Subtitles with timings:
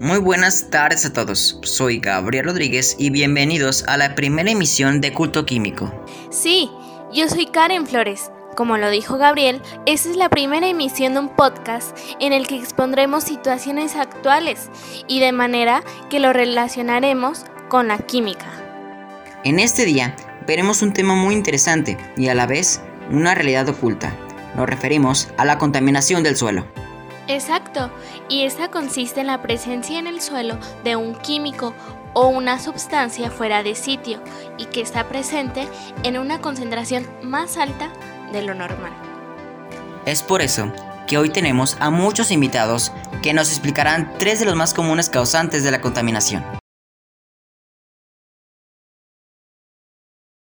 [0.00, 5.12] Muy buenas tardes a todos, soy Gabriel Rodríguez y bienvenidos a la primera emisión de
[5.12, 5.92] Culto Químico.
[6.30, 6.70] Sí,
[7.12, 8.30] yo soy Karen Flores.
[8.56, 12.54] Como lo dijo Gabriel, esta es la primera emisión de un podcast en el que
[12.54, 14.70] expondremos situaciones actuales
[15.08, 18.46] y de manera que lo relacionaremos con la química.
[19.42, 20.14] En este día
[20.46, 22.80] veremos un tema muy interesante y a la vez
[23.10, 24.14] una realidad oculta.
[24.54, 26.87] Nos referimos a la contaminación del suelo.
[27.28, 27.90] Exacto,
[28.30, 31.74] y esta consiste en la presencia en el suelo de un químico
[32.14, 34.20] o una sustancia fuera de sitio
[34.56, 35.68] y que está presente
[36.04, 37.92] en una concentración más alta
[38.32, 38.92] de lo normal.
[40.06, 40.72] Es por eso
[41.06, 45.62] que hoy tenemos a muchos invitados que nos explicarán tres de los más comunes causantes
[45.62, 46.42] de la contaminación.